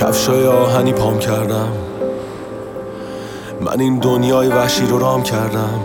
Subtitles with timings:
[0.00, 1.72] کفشای آهنی پام کردم.
[3.60, 5.80] من این دنیای وحشی رو رام کردم.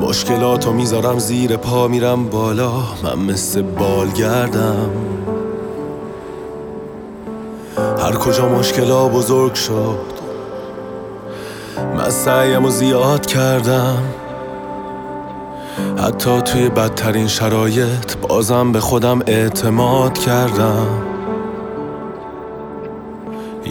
[0.00, 2.72] مشکلاتو می‌ذارم زیر پا میرم بالا.
[3.02, 4.90] من مثل بال گردم.
[7.98, 10.16] هر کجا مشکلا بزرگ شد
[11.96, 14.02] من سعیم و زیاد کردم.
[16.04, 21.15] حتی توی بدترین شرایط بازم به خودم اعتماد کردم.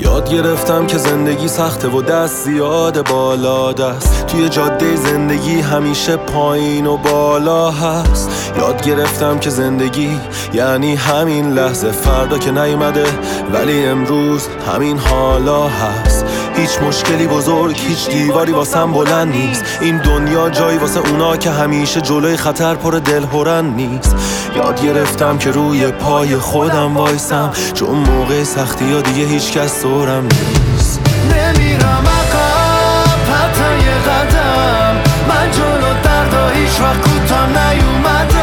[0.02, 4.27] یاد گرفتم که زندگی سخته و دست زیاد بالا دست.
[4.27, 8.54] توی جاده زندگی همیشه پایین و بالا هست.
[8.58, 10.20] یاد گرفتم که زندگی
[10.54, 11.91] یعنی همین لحظه.
[11.91, 13.05] فردا که نیومده
[13.54, 16.26] ولی امروز همین حالا هست.
[16.58, 19.66] هیچ مشکلی بزرگ هیچ دیواری واسم بلند نیست.
[19.82, 24.16] این دنیا جایی واسه اونا که همیشه جلوی خطر پر دلهورن نیست.
[24.56, 27.52] یاد گرفتم که روی پای خودم وایسم.
[27.74, 31.02] چون موقع سختی ها دیگه هیچ کس دورم نیست.
[31.32, 34.96] نمیرم عقب یه قدم.
[35.30, 38.35] من جلو دردا هیچ وقت کوتاه نیومدم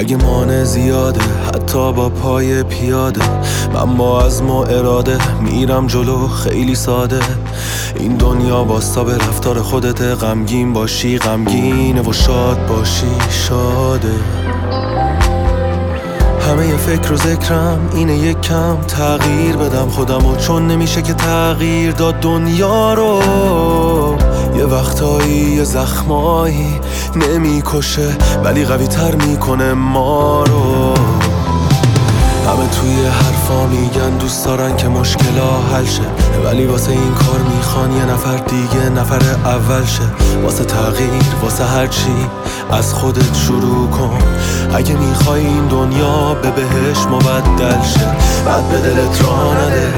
[0.00, 3.20] اگه مانع زیاده حتی با پای پیاده.
[3.74, 7.20] من با عزم و اراده میرم جلو خیلی ساده.
[7.96, 14.14] این دنیا واستا به رفتار خودت غمگین باشی غمگینه و شاد باشی شاده.
[16.48, 21.92] همه فکر و ذکرم اینه یک کم تغییر بدم خودم و چون نمیشه که تغییر
[21.92, 23.20] داد دنیا رو
[24.56, 26.80] یه وقتایی یه زخمایی
[27.16, 30.94] نمی‌کشه ولی قوی تر می‌کنه ما رو.
[32.50, 36.02] همه توی حرفا میگن دوست دارن که مشکلا حل شه.
[36.44, 40.02] ولی واسه این کار می‌خوان یه نفر دیگه نفر اول شه.
[40.42, 42.26] واسه تغییر واسه هرچی
[42.70, 44.18] از خودت شروع کن.
[44.74, 48.06] اگه می‌خوای این دنیا به بهش مبدل شه.
[48.46, 49.92] بعد به دلت را نده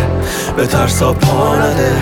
[0.57, 1.93] به ترسا پا نده.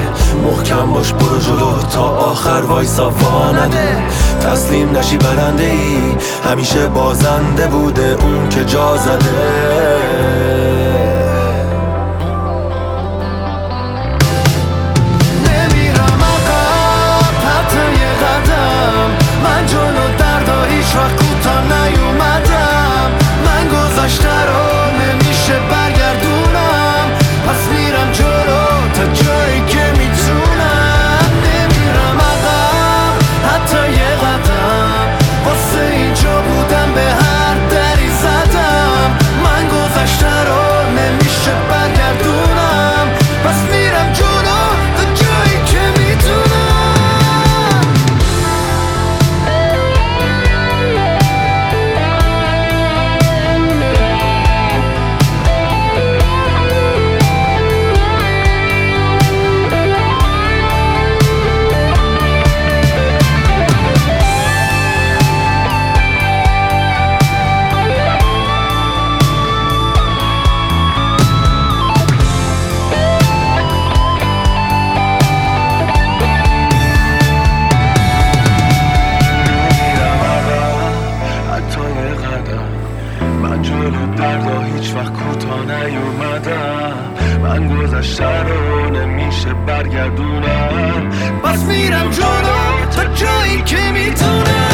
[0.44, 4.02] محکم باش برو جلو تا آخر وایسا وا نده.
[4.40, 5.96] تسلیم نشی برنده ای
[6.50, 10.49] همیشه بازنده بوده اون که جا زده.
[83.60, 86.94] من جلو دردا هیچ وقت کوتاه نیومدم.
[87.42, 91.10] من گذشته رو نمیشه برگردونم.
[91.44, 94.69] پس میرم جلو تا جایی که می‌تونم.